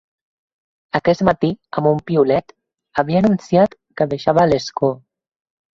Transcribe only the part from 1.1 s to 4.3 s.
matí, amb un piulet, havia anunciat que